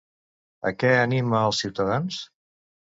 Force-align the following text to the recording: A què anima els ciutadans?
A 0.69 0.71
què 0.83 0.93
anima 1.03 1.45
els 1.51 1.63
ciutadans? 1.67 2.21